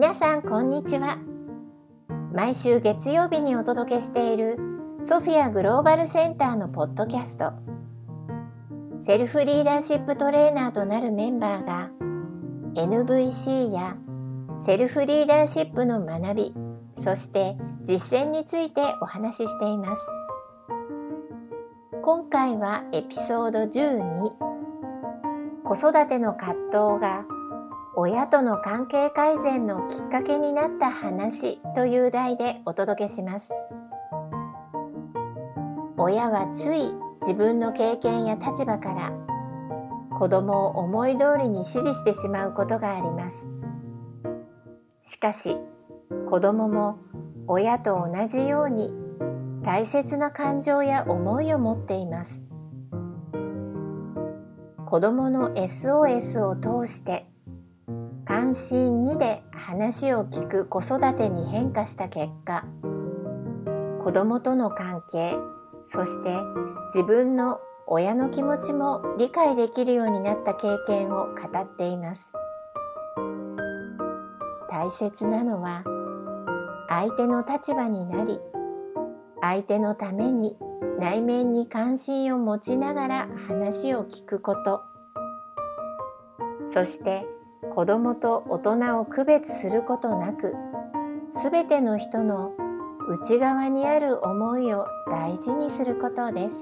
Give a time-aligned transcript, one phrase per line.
[0.00, 1.18] 皆さんこんにちは。
[2.32, 4.56] 毎週月曜日にお届けしている
[5.02, 7.52] ソフィアグローバルセンターのポッドキャスト。
[9.04, 11.90] セルフリーダーシップトレーナーとなるメンバーが
[12.76, 13.98] NVC や
[14.64, 16.54] セルフリーダーシップの学び
[17.04, 20.02] そして実践についてお話ししています。
[22.00, 24.32] 今回はエピソード12
[25.62, 27.26] 子育ての葛藤が
[27.96, 33.50] 親との関係改善のきっかけになった話という題でお届けします。
[35.96, 39.12] 親はつい自分の経験や立場から
[40.16, 43.48] 子供を思い通りに指示してしまうことがあります。
[45.02, 45.56] しかし
[46.28, 46.98] 子供も
[47.48, 48.94] 親と同じように
[49.64, 52.44] 大切な感情や思いを持っています。
[54.86, 57.26] 子供の SOS を通して
[58.24, 62.64] 関心2で話を聞く子育てに変化した結果
[64.04, 65.36] 子供との関係
[65.86, 66.36] そして
[66.94, 72.22] 自分の親の気持ちも理解できるようになった経験を語っています。
[74.70, 75.82] 大切なのは
[76.88, 78.38] 相手の立場になり
[79.40, 80.56] 相手のために
[81.00, 84.82] 内面に関心を持ちながら話を聞くこと。
[86.72, 87.26] そして
[87.80, 90.54] 子供と大人を区別することなく
[91.42, 92.52] すべての人の
[93.08, 96.56] 内側にある思いを大事にすることです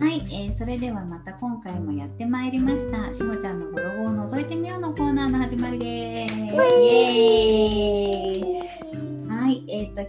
[0.00, 0.54] はい。
[0.54, 6.25] それではまた今回もやってまいりましたしもちゃんのブログを覗いてみようのコーナーの始まりです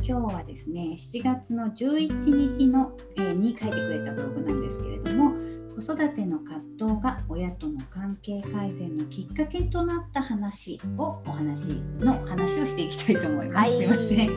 [0.08, 5.34] 今日はですね7月の11日の、えー、に書いてくれたブログなんですけれども
[5.76, 13.70] 子育ての葛藤が親との関係改善のきっかけとなった話をお話の話をしていきたいと思います。
[13.72, 14.30] はい、すいません。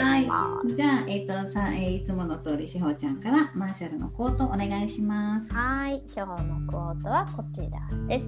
[0.00, 0.74] はい。
[0.74, 5.52] じゃあえっ、ー、とさ、えー、いつもの通りしほちゃんからマーシャルのコートお願いします。
[5.52, 6.04] はい。
[6.14, 8.26] 今日のコートはこちらです。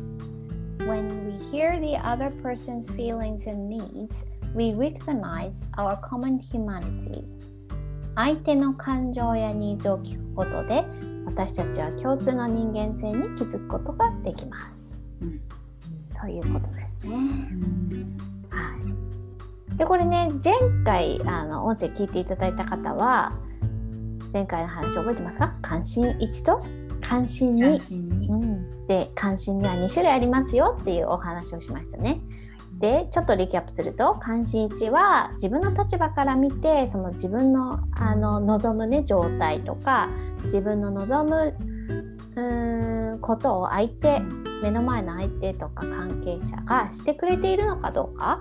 [0.78, 7.24] When we hear the other person's feelings and needs, we recognize our common humanity.
[8.14, 10.84] 相手の感情やニーズを聞くことで
[11.24, 15.04] 私たちは共通の人間性に気づくことができます。
[15.22, 15.40] うん、
[16.20, 17.14] ということですね。
[17.14, 18.18] うん、
[18.50, 18.76] は
[19.74, 20.54] い、でこれね前
[20.84, 23.32] 回あの音声聞いていただいた方は
[24.32, 25.54] 前回の話覚えてますか？
[25.62, 26.60] 関心1と？
[27.00, 32.20] 関心 2, 関心2、うん、で関心には2種類ありますよっていうお話をしましたね。
[32.78, 40.08] でちょっとリキャップすると関心1は自分の立場から見てその自分のあの望む、ね、状態とか
[40.44, 41.56] 自分の望む
[42.36, 44.20] うんことを相手
[44.62, 48.40] 目の前の相手とか関係者がしてくれているのかどうか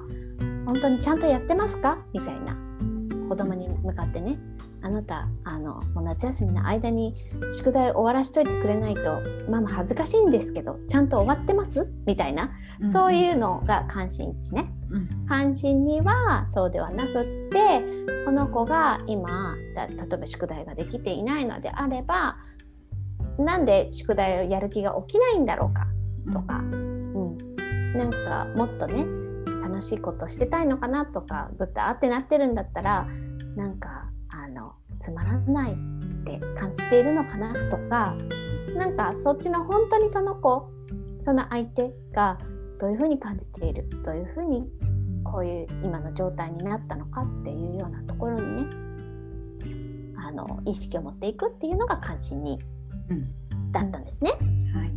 [0.65, 2.05] 本当にちゃんとやってますか？
[2.13, 2.55] みたいな
[3.29, 4.37] 子供に向かってね。
[4.81, 7.15] あなたあのもう夏休みの間に
[7.57, 11.87] 宿題終わらしといてくれないとママ恥ずかしいんですけどちゃんと終わってます？
[12.05, 14.71] みたいな、うん、そういうのが関心値ね。
[14.89, 17.81] うん、関心にはそうではなくって
[18.25, 22.37] この子が今例えば宿題ができていないのであれば
[23.37, 25.87] なんで宿題をやる気が起きないんだろうか？
[26.31, 29.05] とか、うん、うん、なんかもっとね
[29.61, 31.05] 楽しいことしてたいのかな？
[31.05, 33.07] とかぐったってなってるんだったら
[33.55, 35.75] なんかあのつまらないっ
[36.25, 38.15] て感じているのかなとか
[38.75, 40.69] なんかそっちの本当にその子
[41.19, 42.37] その相手が
[42.79, 44.67] どういうふうに感じているどういうふうに
[45.23, 48.69] こういう今の状態になったのかっていうようなところにね
[50.17, 52.59] あの意識を持っていくっていうのが関心に、
[53.09, 54.31] うん、だったんですね。
[54.73, 54.91] はい、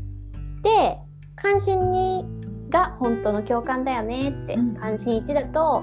[0.62, 0.98] で
[1.36, 5.82] 関心2が本当の共感だよねって、うん、関心1だと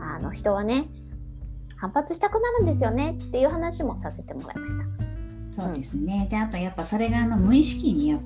[0.00, 0.88] あの人はね
[1.76, 4.76] 反発したくなるんですよねっていう話もさせてもらいまし
[5.52, 5.62] た。
[5.64, 8.18] そうですね、うん、であとやっぱそれがあの無意識にや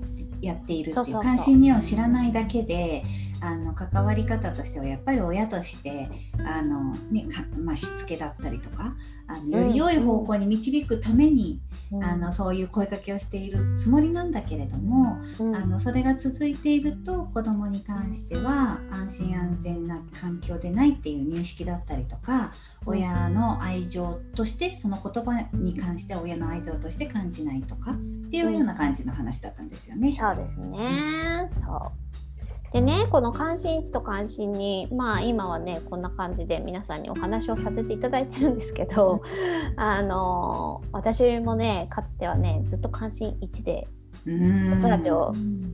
[0.42, 3.04] やっているっていう関心には知らないだけで
[3.40, 6.08] あの関わり方としてはやっぱり親として
[6.44, 7.26] あの、ね
[7.58, 8.94] まあ、しつけだったりとか
[9.26, 11.60] あのより良い方向に導くために、
[11.92, 22.52] うん、あのそういう声かけをしているつもりなんだけれども、うん、あのそれが続いていると子どもに関しては安心安全な環境でないっていう認識だったりとか
[22.86, 27.94] 親の愛情としてその言葉に関しては親の愛情として感じないとかっ
[28.30, 30.16] ていうような感じの話だったんですよね。
[30.18, 31.92] そうですね、そう
[32.72, 39.22] でねこの関心1と関心2まあ今はねこんな感じで皆さんにお話をさせていただいてるんですけど
[39.76, 43.88] あの私もねかつてはねずっと関心1で
[44.24, 45.32] 子育てを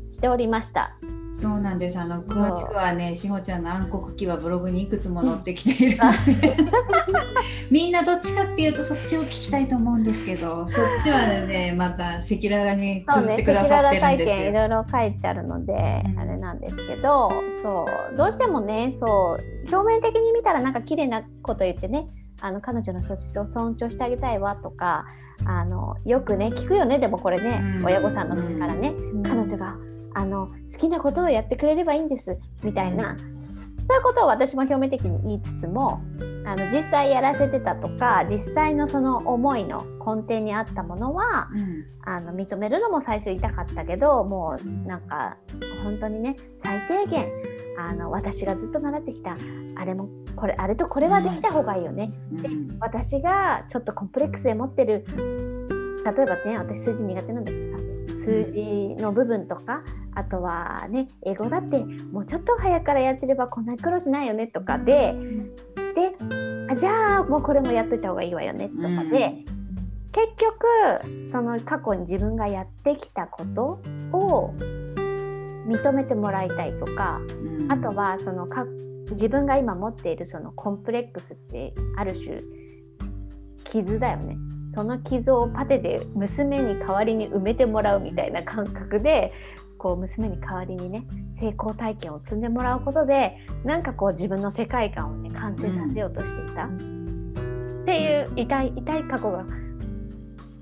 [0.09, 0.97] しておりました。
[1.37, 1.99] そうなんです。
[1.99, 6.57] あの詳しくはね、しほちゃんの暗黒期はブログにいくつも載ってきているので、
[7.71, 14.37] みんなどっちかっていうとそっちを聞きたいと思うんですけど、そっちはねまた赤裸々に綴ってくださってるんですよ。
[14.37, 17.31] ね、いろいろ書いてあるので、うん、あれなんですけど、
[17.63, 17.85] そ
[18.15, 18.17] う。
[18.17, 19.77] どうしてもね、そう。
[19.77, 22.09] 表面的に見たらなんか綺麗なこと言ってね。
[22.41, 25.07] あの彼女の素質を尊重してあげたいわとか
[25.47, 26.99] あのよくね聞くよね。
[26.99, 29.77] でもこれね、うん、親御さんの口からね、うん、彼女が
[30.17, 33.17] あの好きなことをやってくれればいいんですみたいな
[33.87, 36.03] そういうことを私も表面的に言いつつも
[36.47, 45.37] あの実際やらせてたとか実際のその思いの根底にあったものは、うん、あの認めるのも最初痛かったけどもうなんか
[45.85, 47.29] 本当にね最低限
[47.79, 49.37] あの私がずっと習ってきた
[49.77, 52.13] あれもこれあれとこれはできた方がいいよね。
[52.33, 52.49] うん、で
[52.81, 55.05] 私がちょっとコンプレックスで持ってる
[56.07, 57.66] 例えばね私数字苦手なんだけどさ
[58.27, 59.85] 数字の部分とか
[60.17, 61.79] あとはね英語だって
[62.11, 65.15] もうちょっと早からやってればこんなに苦労しないよねとかで
[65.95, 66.17] で
[66.69, 69.45] あじゃあもうこれもやっといた方がいいわよねとかで、
[70.11, 73.81] 結局その過去に自分がやってきたこと
[74.13, 74.53] を
[75.69, 77.21] 認めてもらいたいとか、
[77.69, 78.67] あとはそのか
[79.13, 82.43] 自分が今持っているそのコンプレックスってある種
[83.63, 89.33] 傷だよねその傷をパテで娘に代わりに埋めてもらうみたいな感覚で
[89.79, 91.05] こう娘に代わりにね
[91.39, 99.45] 成功体験を積んでもらうことでなんかこう自分の世界観をね完成させようとしていた、うん、っていう痛い痛い過去が。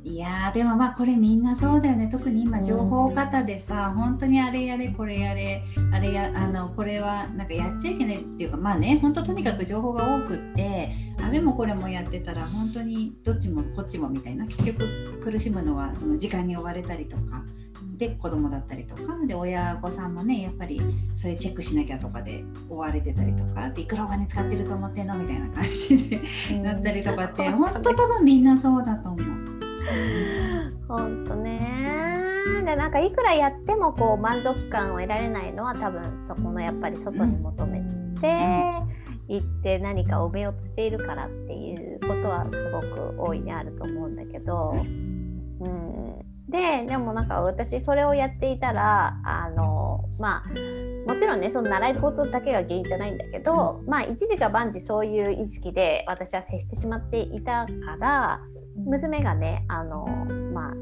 [0.06, 2.10] いやでもまあこれみんなそうだよね。
[2.12, 5.62] 特に今情報型でさ、うん、本当にあれやれこれやれ
[5.94, 10.90] あれやあのこれはなんかやっちゃいけないっていうかまあね本当とにかく情報が多くって
[11.34, 14.46] れもこれもやってたら本当にどっちもこっちもみたいな。
[14.46, 17.44] 結局苦しむのはその時間に追われたりとか。
[17.96, 20.82] で子供だったりとかで親御さんもねやっぱり
[21.14, 25.14] それチェックしなきゃとかで追われてたりとかでいくらお金使ってると思ってんの？
[25.16, 26.20] みたいな感じで
[26.60, 29.24] なったりとかって本当多分みんなそうだと思う。
[30.88, 31.62] 本当ね。
[32.64, 37.80] でなんかいくらやってもこう満足感を得られないのは多分そこのやっぱり外に求め
[38.20, 38.82] て
[39.28, 46.18] 行って何かを埋めようとしているからっていうことはすごく大いにあると思うんだけど、うん、
[46.48, 58.40] ででもなんか私それをやっていたらあのまあもちろんねその習い事だけが原因じゃないんだけど、まあ一時が万事そういう意識で私は接してしまっていたから
[58.86, 60.06] 娘がねあの
[60.52, 60.72] まあ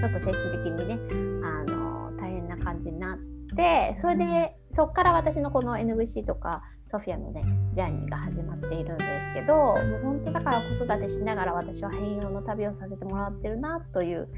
[0.00, 0.98] ちょっと精神的にね
[1.44, 3.18] あの大変な感じになっ
[3.56, 14.28] てそれでそっから私のこの NVC とかソフィアのねジャーニーが始まっているんですけどもう本当だから子育てしながら私は変容の旅をさせてもらってるなという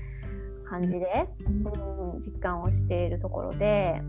[0.68, 4.02] 感じで、うん、実感をしているところで。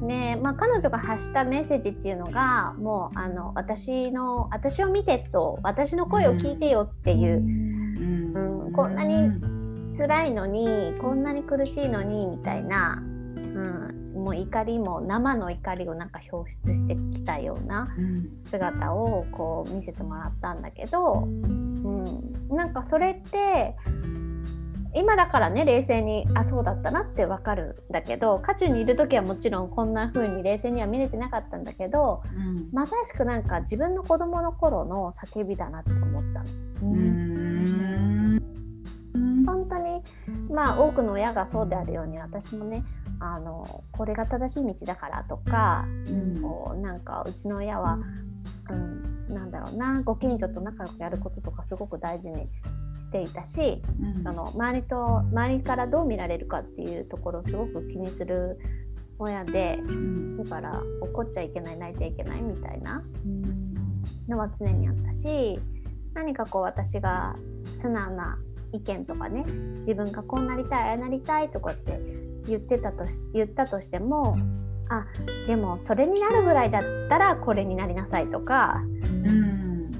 [0.00, 9.30] ねまあ、彼女が発したメッセージっていうのがもうあの私の私を見てと私の声を聞いてよっていう、うん、うん、こんなに
[9.96, 17.88] 辛いのにこんなに苦しいのにみたいな、うん、もう怒りも生の怒りをなんか表出してきたような
[18.44, 23.76] 姿をこう見せてもらったんだけど、うん、なんかそれって
[24.94, 36.46] 今だからね冷静にあそうだったなってわかるんだけど渦中にいる時はもちろんこんな風に冷静には見れてなかったんだけど、うん、まさしくなんか自分の子供の頃の叫びだなって思ったの。
[36.82, 38.42] うん。
[39.46, 40.02] 本当に
[40.50, 42.84] まあ多くの親がそうであるように私もね
[43.24, 47.98] あのこれが正しい道だからとか、うん、こうなんかうちの親は、
[48.70, 52.48] うん、なんだろうなご近所と仲良くやることとかすごく大事に
[52.98, 58.58] していたし、うん、その周りと周りからどう見られるかっていうところをすごく気にする
[59.20, 63.04] 親で、うん、だから怒っちゃいけない泣いちゃいけないみたいな
[64.28, 65.60] のは常にあったし
[66.14, 67.36] 何かこう私が
[67.76, 68.36] 素直な
[68.72, 69.44] 意見とかね
[69.80, 72.00] 自分がこうなりたいああなりたいとかって
[72.46, 74.36] 言ってたと言ったとしても
[74.88, 75.06] あ
[75.46, 79.90] でもそれになるぐらいだったらこれになりなさいとか、うん。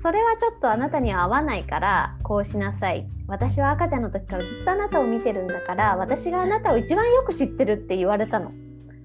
[0.00, 3.06] それはちょっとあなたには合わないからこうしなさい。
[3.26, 8.52] 私は赤ちゃんの時からずっとあなたを見てるんだから私があなたを一番よく知ってるって言われたの。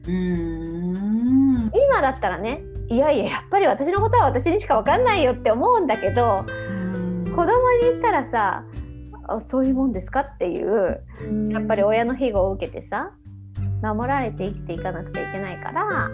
[0.08, 1.72] うん。
[1.74, 6.46] 今だったらねいやいややっぱり私のことは私にしか分かんないよって思うんだけど
[7.36, 8.64] 子供にしたらさ
[9.28, 11.04] あそういうもんですかっていう
[11.52, 13.12] やっぱり親の庇護を受けてさ
[13.82, 16.10] 守られて生きていかなくちゃいけないから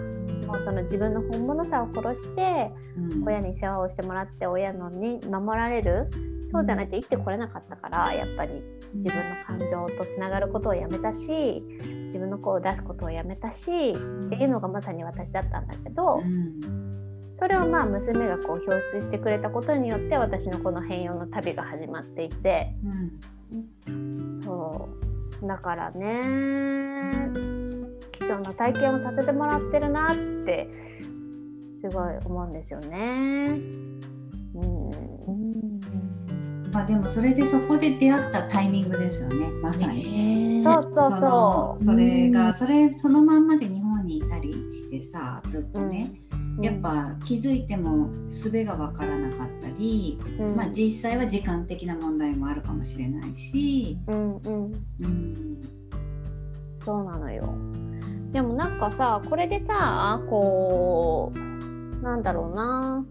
[0.46, 3.24] もうその自分の本物さを殺してうん。
[3.26, 6.10] 親に世話をしてもらって親のに守られる
[6.52, 8.62] そうじゃないと生きてこれなかったからやっぱり
[8.94, 11.62] 自分の感情とつながることをやめたし
[12.06, 16.89] 自分の声を出すことをやめたしっていうのがまさに私だったんだけどうん
[17.40, 22.74] それをまあ娘がこう表出してくれたことによって私のこの変容の旅が始まっていて
[23.88, 24.88] うんそ
[25.42, 27.00] うだからね
[28.12, 30.68] 貴重な体験をさせてもらってるなって
[31.80, 33.58] すごい思うんですよね。
[34.54, 34.90] うん
[36.72, 40.62] まあでもそれでそこで出会ったタイミングですよねまさに。
[40.62, 41.84] そうそうそう。
[41.84, 46.19] それがそれそのまんまで日本にいたりしてさずっとね、
[46.60, 55.60] やっぱ気づいても術が分からなかったり、うん、まあ、実際は時間的な問題もあるかもしれないし、うんうん、うん。
[56.74, 57.54] そうなのよ。
[58.32, 63.04] でもなんかさこれでさこうなんだろうな。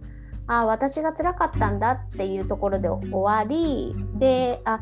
[0.48, 4.80] あ私が辛かったんだっていうところで終わりであ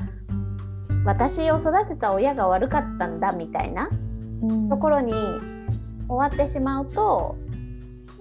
[1.04, 3.90] 私を育てた親が悪かったんだみたいな
[4.70, 5.12] ところに
[6.08, 7.36] 終わってしまうと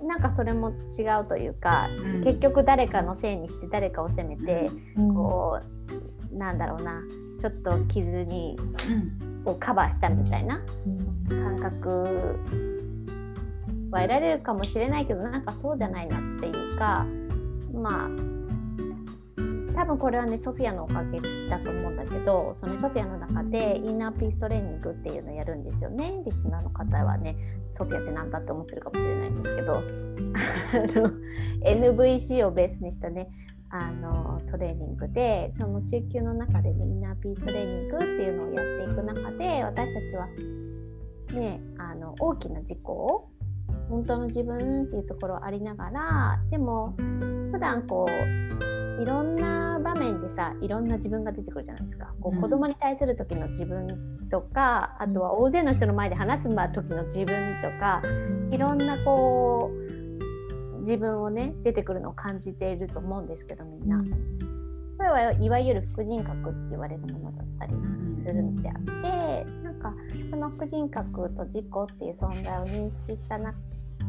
[0.07, 2.25] なんかそれも違うというか、うん。
[2.25, 5.15] 結局誰かのせいにして誰かを責めて、うん。
[5.15, 5.61] こ
[6.33, 7.03] うなんだろうな
[7.41, 8.57] ちょっと傷に
[8.91, 9.27] うん。
[9.47, 10.61] をカバーしたみたいな
[11.29, 12.39] 感覚
[13.91, 17.07] は得られるかもしれないけどなんかそうじゃないなっていうか
[17.73, 18.11] まあ
[19.77, 26.23] 多分これはねソフィアのおかげだと思うんだけどそのソフィアの中でインナーピーストレーニングっていうのをやるんですよね。
[26.25, 27.37] リスナーの方はね
[27.77, 29.83] ソフィアって何だって思ってるかもしれないんですけど
[31.65, 33.29] NVC をベースにしたね
[33.71, 40.27] あのトレーニングでその中級の中でねインナーピートレーニングっていうのをやっていく中で私たちは
[41.35, 43.29] ねあの大きな自己を
[43.89, 46.95] 本当の自分っていうところありながらでも
[47.53, 52.15] 普段こういろんな場面でさいろんな自分が出てくるじゃないですか。
[52.21, 52.41] こううん。
[52.41, 53.87] 子供に対する時の自分
[54.31, 58.03] とか、あとは大勢の人の前で話す時の自分とか
[58.51, 64.03] いろんなこう自分をね出てくるのを感じていると思うんですけどみんな。
[64.97, 69.95] これはいわゆる副人格って言われるものだったりうんするのであってなんか
[70.31, 73.53] その副人格と自己っていう存在を認識したな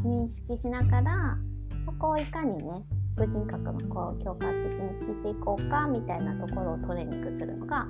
[0.03, 1.37] 認識しながら
[1.85, 2.83] そこをいかにね
[3.17, 7.87] 副人格のこう共感的に聞いていこうかみたいなところをトレーニングするのが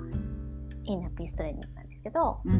[0.84, 2.52] インナーピーストレーニングなんですけど、うん。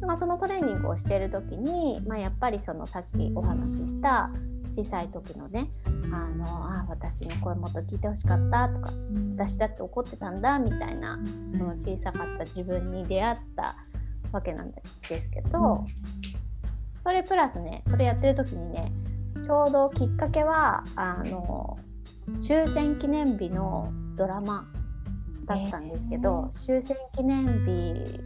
[0.00, 4.30] うん、なそのトレーニングをしている時に、まあ、やっぱりそのさっきお話しした
[4.70, 5.68] 小さい時のね
[6.12, 8.92] あのあ私の声もっと聞いてほしかったとか
[9.36, 11.18] 私だって怒ってたんだみたいな
[11.50, 13.74] その小さかった自分に出会った
[14.30, 14.80] わけなんで
[15.20, 15.84] すけど、
[17.02, 18.90] それプラスねそれやってる時にね
[19.44, 21.78] ちょうどきっかけはあの
[22.46, 24.68] 終戦記念日のドラマ
[25.46, 28.20] だったんですけど、終戦記念日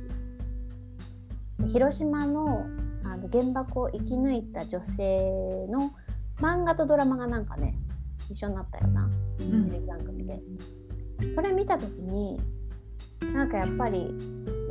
[1.72, 2.66] 広島の
[3.04, 5.30] あの原爆を生き抜いた女性
[5.68, 5.92] の
[6.38, 7.74] 漫画とドラマがなんかね
[8.30, 9.08] 一緒になったような
[9.38, 10.40] テレビ番組で、
[11.34, 12.38] それ見た時に
[13.32, 14.12] なんかやっぱり、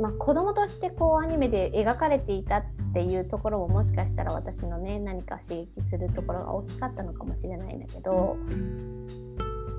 [0.01, 8.37] まあ、子供としてこうアニメで描かれていたっていうところももしかしたら私のね何か刺激するところが大きかったのかもしれないんだけど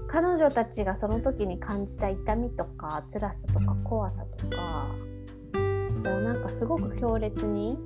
[0.09, 4.89] 彼女たちがその時に感じた痛みとか辛さとか怖さとか
[5.53, 5.61] こ
[6.05, 7.77] うなんかすごく強烈に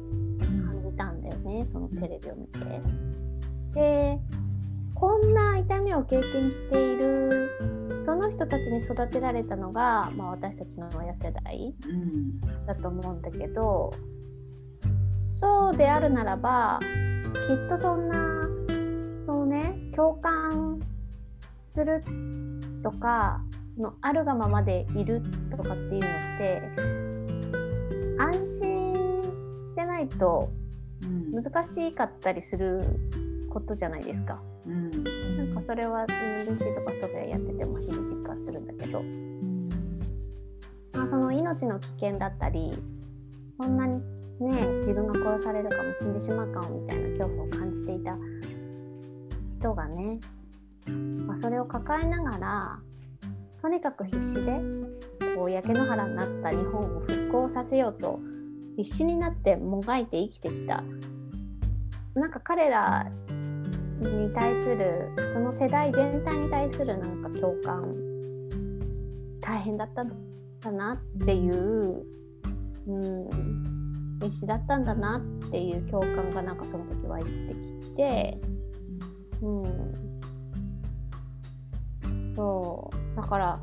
[0.40, 2.59] 感じたんだよねそのテレビを見て。
[3.75, 4.19] で
[5.00, 7.50] こんな痛みを経験している
[8.04, 13.90] その人たちに育てられたのが、まあ、私たちの親世代うんだと思うんだけど
[15.40, 16.80] そうであるならば
[17.33, 18.47] きっとそんな
[19.25, 20.80] そのね共感
[21.64, 22.04] する
[22.83, 23.40] とか
[23.78, 26.02] のあるがままでいるとかっていうのっ
[26.38, 26.62] て
[28.19, 29.23] 安心
[29.66, 30.52] してないと
[31.04, 31.07] う
[31.38, 32.85] ん難しかったりする
[33.49, 34.42] ことじゃないですか。
[34.67, 34.90] うん。
[35.37, 39.02] なんかそれは NBC とかソフェやってても日々実感するんだけど、
[40.93, 42.73] まあ、その命の危険だったり
[43.61, 44.00] そんなに
[44.40, 48.17] ね自分が殺されるかも死んでしまうかもみたいな恐怖を感じていた
[49.59, 50.19] 人がね、
[51.26, 52.79] まあ、それを抱えながら
[53.62, 54.61] とにかく必死で
[55.37, 58.21] こう焼け野原になった日本を復興させようと
[58.76, 60.83] 必死になってもがいて生きてきた。
[62.14, 63.11] なんか彼ら
[64.09, 67.95] に対するその世代全体に対するなんか共感
[69.40, 70.09] 大変だったん
[70.61, 72.04] だなっていう、
[72.87, 77.30] うん、必死だったんだなっていう共感がなんかその時湧いて
[77.80, 78.38] きて、
[79.42, 79.64] うん、
[82.35, 83.61] そうだから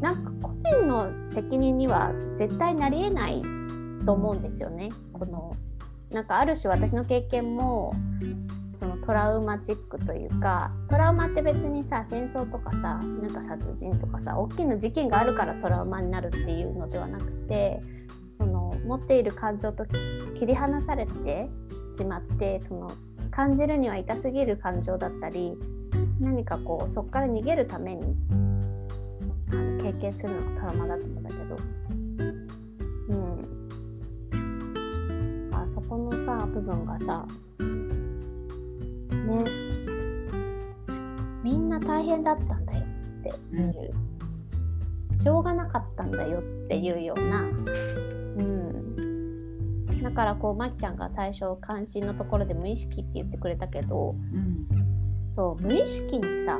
[0.00, 3.42] なんか個人の責任には絶対なりえない
[4.04, 4.90] と思うんですよね。
[5.12, 5.54] この
[6.10, 7.92] なんかある種私の経験も
[8.78, 17.80] そのトラウマチックというかトラウマって別にさ戦争とかさなんか殺人とかさ大きな事件があるからトラウマになるっていうのではなくて
[18.38, 21.48] その持っている感情と切り離されて
[21.96, 22.92] しまってその
[23.30, 25.56] 感じるには痛すぎる感情だったり
[26.20, 28.14] 何かこうそこから逃げるために
[29.50, 31.56] あの経験するのがトラウマだと思うんだけど、
[33.08, 33.16] う
[34.36, 37.26] ん、あそこのさ部分がさ
[39.28, 39.44] ね。
[41.44, 42.84] みんな大変だったんだよ
[43.20, 43.94] っていう、
[45.22, 47.44] しょうがなかったんだよっていうような、う
[48.42, 54.66] ん、だからこうまきちゃんが最初関心のところで無意識って言ってくれたけどうん
[55.26, 56.58] そう無意識にさ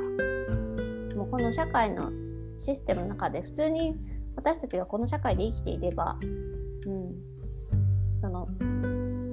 [1.16, 2.10] もうこの社会の
[2.56, 3.96] システムの中で普通に
[4.36, 6.26] 私たちがこの社会で生きていれば、う
[6.90, 7.14] ん、
[8.20, 8.46] その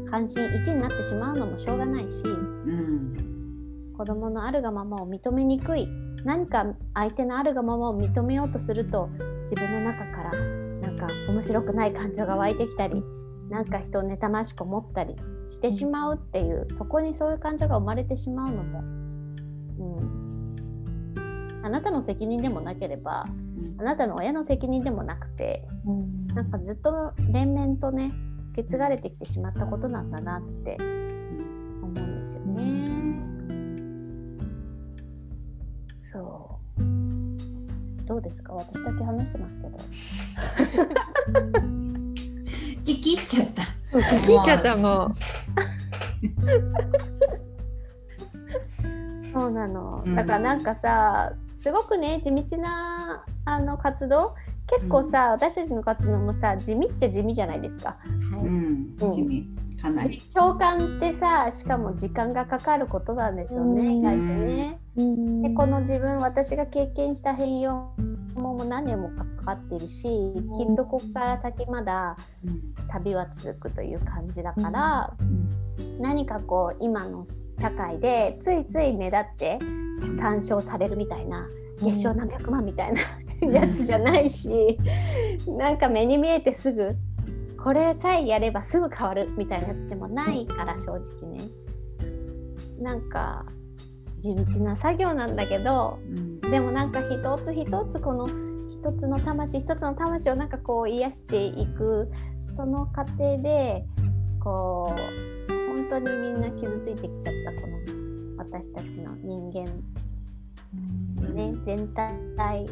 [0.09, 2.23] 関心1になってしまうのもしょうがないし
[4.05, 5.87] 子供のあるがままを認めにくい。
[6.23, 9.09] 何か相手のあるがままを認めようとすると
[9.49, 10.31] 自分の中から
[10.79, 13.01] なんか面白くない感情が湧いてきたり
[13.49, 15.15] なんか人を妬ましく思ったり
[15.49, 18.79] してしまうっていうそこにそういう感情が生まれてしまうのも、
[19.79, 23.23] うん、あなたの責任でもなければ
[23.79, 25.67] あなたの親の責任でもなくて
[26.35, 28.13] なんかずっと連綿とね
[28.53, 32.84] 受け継がれてきてしまったことなんだなって思うんですよね。
[36.15, 38.05] そう。
[38.07, 38.53] どうですか？
[38.53, 39.77] 私だけ話してますけど。
[42.85, 43.63] 聞き入っちゃった。
[43.97, 45.11] 聞き入っちゃったもう。
[49.39, 50.15] そうなのうん。
[50.15, 54.35] だからなんかさ、すごくね地道なあの活動？
[54.67, 57.97] 結構さ、私たちの活動もさ地味っちゃ地味じゃないですか。
[58.05, 59.47] うんうん地味
[59.81, 60.19] かなり。
[60.33, 64.79] 共感ってさしかも時間がかかることなんですよね、うん意外とね。
[64.95, 67.93] でこの自分私が経験した変容
[68.35, 70.03] も何年もかかってるし
[70.57, 72.75] きっとここから先まだうん。
[72.87, 75.99] 旅は続くという感じだから、うん。
[75.99, 77.25] 何かこう今の
[77.59, 79.59] 社会でついつい目立って
[80.17, 81.47] 参照されるみたいな
[81.79, 83.01] 月賞何百万みたいな
[83.51, 84.77] やつじゃないし、
[85.47, 86.95] なんか目に見えてすぐ
[87.61, 91.43] これさえやればすぐ変わるみたいなやつでもないから正直ね。
[92.79, 93.45] なんか
[94.25, 96.41] 地道な作業なんだけどうん。
[96.41, 98.27] でもなんか一つ一つこの
[98.69, 102.11] 一つの魂一つの魂をなんかこう癒していく
[102.55, 103.83] その過程で
[104.39, 104.93] こ
[105.49, 107.75] う本当にみんな傷ついてきちゃったこの
[108.37, 109.65] 私たちの人間
[111.33, 112.65] ね全体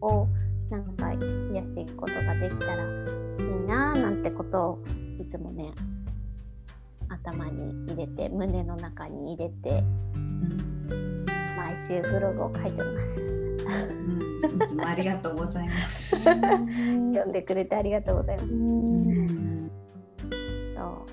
[0.00, 0.26] を
[0.70, 4.84] なんか癒していくことができたらいいなぁなんてことを
[5.20, 5.70] いつもね
[7.08, 9.84] 頭に入れて胸の中に入れて
[11.56, 13.20] 毎週ブログを書いてます。
[13.20, 16.24] うんいつもありがとうございます。
[16.24, 18.48] 読んでくれてありがとうございます。
[18.48, 19.70] うん
[20.76, 21.04] そ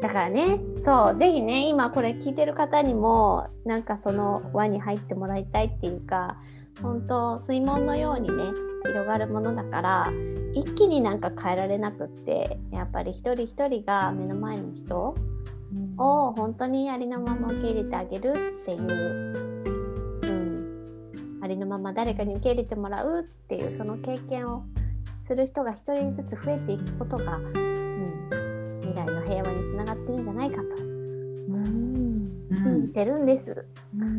[0.00, 6.36] うだからねそうぜひね今これ聞いてる方にもなんかその輪に入ってもらいたいっていうか
[6.82, 8.44] 本当水門のようにね
[8.84, 10.12] 広がるものだから
[10.52, 15.14] 一気になんか変えられなくってやっぱり一人一人が目の前の人を
[16.34, 18.80] 本当にありのまま受け入れてあげるっていう、
[20.22, 24.64] うん、ありのまま誰かに受け入れてもらうっていうその経験を
[25.22, 30.76] する人が一人ずつ増えていくことが、うん、未来の平和につながってるんじゃないかと
[32.54, 33.66] 信じてるんです。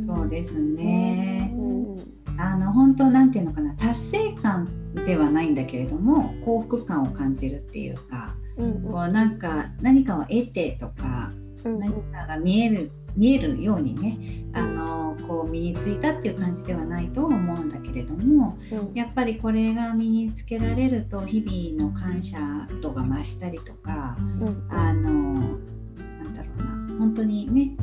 [0.05, 1.53] そうですね。
[1.57, 1.61] う。
[1.61, 1.97] ん。
[2.37, 3.73] あの本当なんていうのかな。
[3.75, 4.67] 達成感
[5.05, 11.24] ではないんだけれども幸福感を感じるっていうかうんこうなんか何かを得てとかうん
[11.69, 14.17] 何かが見える見えるようにね
[14.53, 18.93] あのこう身についたっていう感じではないと思うんだけれどもうん。
[18.93, 22.37] やっぱりこれが身につけられると日々の感謝
[22.81, 24.67] 度が増したりとかうん。
[24.69, 27.75] あのなんだろうな本当にね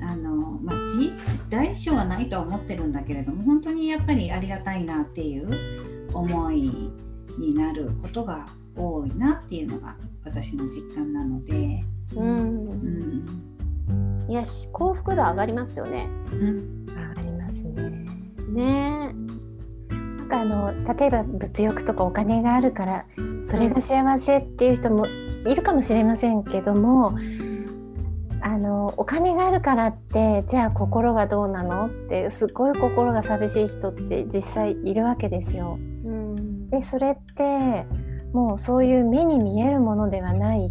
[0.00, 1.10] あの、まあ、ち
[1.50, 5.50] 大小はないとは思ってるんだけれども本当にやっぱりありがたいなっていう
[6.12, 6.92] 思い
[7.38, 8.46] になることが
[8.76, 12.68] 多いなっていうのが私の実感なので、うん。
[12.68, 14.26] うん。
[14.28, 16.08] いやし幸福度上がりますよね。
[16.32, 16.86] うん。
[17.16, 18.06] ありますね。
[18.50, 19.14] ね。
[19.90, 23.06] なんかあの例えば物欲とかお金があるから
[23.44, 27.16] それが幸せっていう人もいるかもしれませんけども、
[28.40, 35.78] あのお金があるからってじゃあ心はどうなのってすごい心が寂しい人って実際いるわけですよ。
[36.04, 36.68] うん。
[36.70, 37.86] でそれって
[38.32, 40.66] もうそういう目に見えるものではない。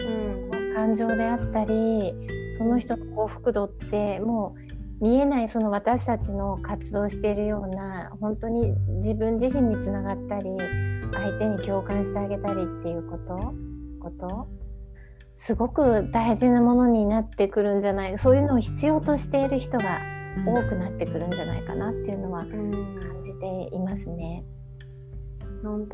[0.00, 2.14] うん感情であったり
[2.56, 4.54] その人の幸福度っても
[5.00, 10.50] う見えないその私たちの活動しているような本当に自分自身につながったり
[11.12, 13.54] 相手に共感してあげたりっていうこと
[14.00, 14.48] こと
[15.38, 20.00] すごく大事なものになってくるんじゃないそういうのを必要としている人が
[20.46, 22.70] 多くなってくるんじゃないかなっていうのはうん。
[23.00, 24.44] 感じていますね。
[25.64, 25.86] 本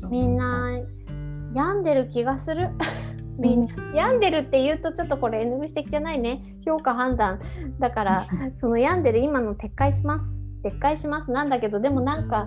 [0.00, 0.70] 当みんな
[1.56, 2.68] 病んでる気がする。
[3.38, 3.74] みんな。
[3.94, 6.42] 病んでるって言うとちょっとこれ NV 指摘じゃないね。
[6.66, 7.40] 評価判断
[7.78, 10.42] だからその病んでる今の撤回します。
[10.62, 11.30] 撤回します。
[11.30, 12.46] なんだけどでもなんか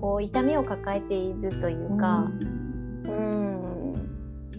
[0.00, 2.28] こう痛みを抱えているというか。
[3.04, 3.59] うん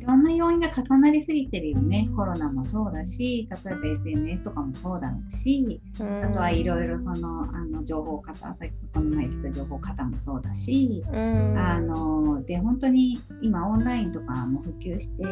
[0.01, 2.09] いろんな要因が重なりすぎてるよね。
[2.15, 11.55] コロナもそうだし、例えば SNS とかもそうだろうし、あとはいろいろそのあの情報型、さっきこの前言ってた情報型もそうだし、うん。
[11.55, 15.23] あので本当に今オンラインとかも普及して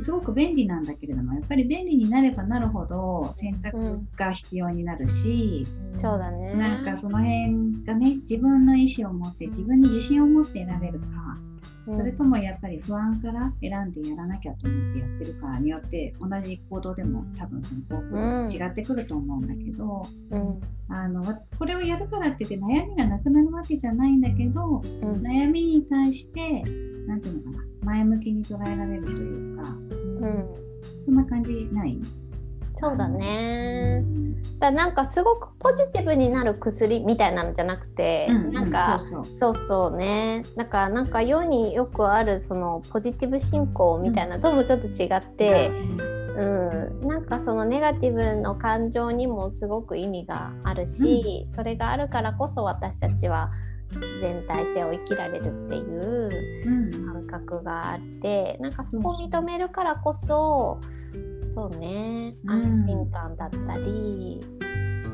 [0.00, 5.64] すごく便利なんだけれどもやっぱり便利になればなるほど選択が必要になるし、
[5.98, 6.54] そうだね。
[6.54, 11.06] なんかその辺がね自分の意思を持って自分に自信を持って選べるか、
[11.94, 20.60] それともやっぱり不安から選んでやらなきゃと思ってやってるかによって同じ行動でも多分その幸福度が違ってくると思うんだけど、うん。
[20.88, 25.22] あのわこれをやるからって言って悩みがなくなるわけじゃないんだけどうん。
[25.22, 26.62] 悩みに対して
[27.06, 30.46] なんていうのかな前向きに捉えられるというかうん。
[30.98, 31.98] そんな感じない？
[32.80, 34.02] そうだね。
[34.58, 39.54] だなんかすごくポジティブになる薬みたいなのじゃなくて、うんなんか、そうそう。
[39.54, 40.42] そうそうね。
[40.56, 45.70] だからなんか世によくあるそのポジティブ進行みたいなのともちょっと違って、
[46.36, 46.46] う
[47.04, 47.08] ん。
[47.08, 53.50] なんかそのネガティブの感情にもすごく意味があるし、それがあるからこそ私たちは
[54.20, 56.30] 全体性を生きられるっていう
[56.66, 56.90] うん。
[57.28, 60.80] 感覚があってなんかそこを認めるからこそ
[61.52, 62.34] そうね。
[62.44, 62.50] うん。
[62.50, 64.40] 安心感だったり、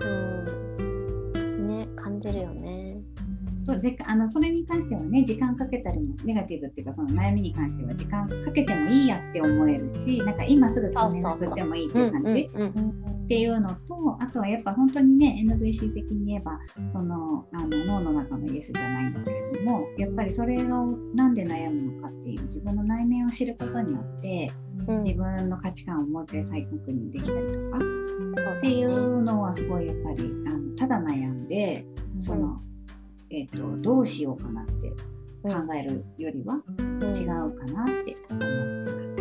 [0.00, 0.04] う
[1.42, 1.68] ん。
[1.68, 2.65] ね感じるよね。
[3.66, 24.52] とぜあのそれに関してはね時間かけたりもネガティブっていうかその悩みに関しては時間かけてもいいやって思えるしなんか今すぐ決めなくてもいいっていう感じうんうんっていうのとあとはやっぱ本当にね NVC 的に言えばそのあの脳の中のイエスじゃないんだけれどもやっぱりそれをなんで悩むのかっていう自分の内面を知ることによって
[24.88, 24.98] うん。
[24.98, 27.96] 自分の価値観をもう一回再確認できたりとか。
[28.58, 31.84] っていうのはすごいやっぱりあのただ悩んで
[32.18, 32.60] その、
[33.30, 34.90] えっとどうしようかなって
[35.42, 39.16] 考えるよりはうん違うかなって思ってます。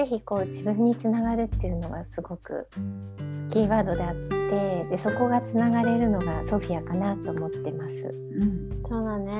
[0.00, 2.66] ぜひこう自分につながるっていうのがすごく
[3.50, 7.92] キーワードであってでそこがつながれるのがソフィアかなと思ってます。
[8.40, 9.30] うんそうだね。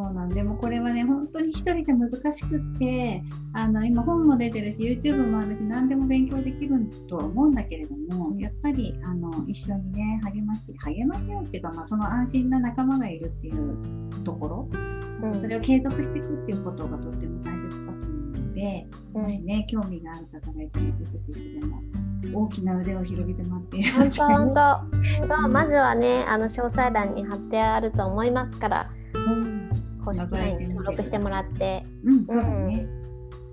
[0.00, 14.68] そうなんでもこれはね本当に一人で難しくってあの今本も出てるし YouTube もあるし何でも勉強できるとは思うんだけれどもやっぱりあの一緒にね励まし励ましようっていうか、まあ、その安心な仲間がいるっていうところ、
[15.22, 15.34] うん。
[15.34, 19.22] それを継続していくっていうことがとっても大切だと思うので、うん。
[19.22, 21.82] もしね興味がある方がいたら私たちいつでも
[22.32, 24.54] 大きな腕を広げて待っている本当本
[25.28, 25.36] 当。
[25.36, 28.90] そうまずはねあの詳細欄に貼ってあると思いますから
[30.04, 32.86] 公式 LINE に登録してもらって、うんそうだね、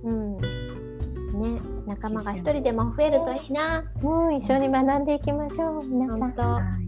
[0.04, 3.84] うんね仲間が一人でも増えるといいな。
[4.02, 6.20] もう一緒に学んでいきましょう皆さん。
[6.20, 6.88] 本当はい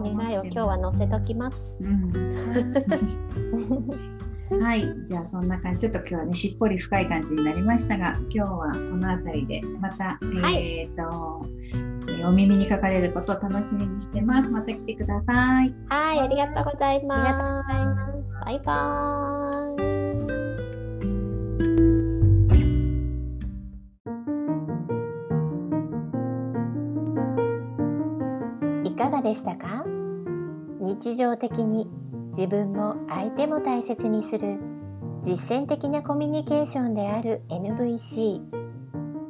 [0.00, 1.58] 願いを今日は載せときます。
[1.80, 2.12] うん
[4.62, 11.46] はい、じゃあそんな感じ、ちょっと今日はね、しっぽり深い感じになりましたが、今日はこの辺りで、また、はいえっ、と、
[12.08, 14.48] えーお耳にかかれることを楽しみにしてます。
[14.48, 15.74] また来てください。
[15.88, 18.19] はいありがとうございます。
[18.44, 19.80] バイバー
[28.86, 28.88] イ。
[28.88, 29.84] いかがでしたか？
[30.80, 31.88] 日常的に
[32.30, 34.58] 自分も相手も大切にする
[35.22, 38.40] 実践的なコミュニケーションである NVC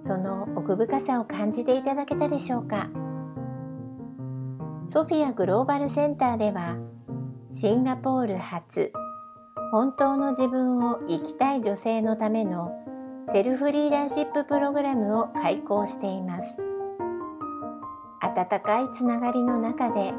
[0.01, 2.89] その奥深さを感じていただけたでしょうか？
[4.89, 6.77] ソフィアグローバルセンターでは
[7.53, 8.93] シンガポール初。
[9.73, 12.71] 本当の自分を生きたい女性のための
[13.33, 16.47] セルフリーダーシッププログラムを開講しています。
[18.21, 20.15] 温かいつながりの中で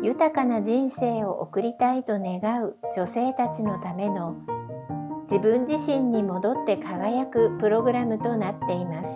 [0.00, 4.36] 豊かな人生を送りたいと願う女性たちのための
[5.24, 9.08] 自分自身に戻って輝くプログラムとなっています。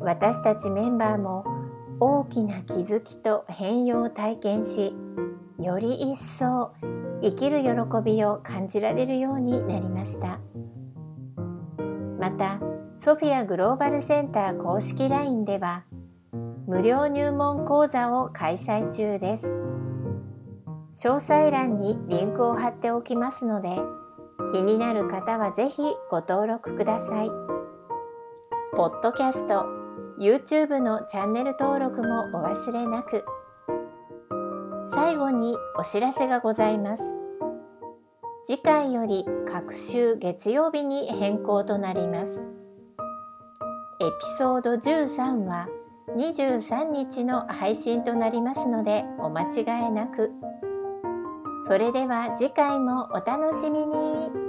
[0.00, 1.44] 私たちメンバーも
[2.00, 4.96] 大きな気づきと変容を体験し
[5.64, 6.72] より一層
[7.22, 7.70] 生きる喜
[8.04, 10.38] びを感じられるようになりました。
[12.20, 12.60] また
[12.98, 15.84] ソフィアグローバルセンター公式 LINE では
[16.66, 19.46] 無料入門講座を開催中です。
[20.96, 23.80] 詳細欄にリンクを貼っておきますので
[24.52, 27.30] 気になる方はぜひご登録ください。
[28.76, 29.64] ポッドキャスト
[30.18, 33.24] YouTube のチャンネル登録もお忘れなく。
[34.90, 37.02] 最後にお知らせがございます。
[38.46, 42.30] 次回より各週月曜日に変更となります。
[44.00, 45.68] エピソード13は
[46.16, 50.30] 23日の配信となりますのでお間違えなく。
[51.66, 54.43] それでは次回もお楽しみに。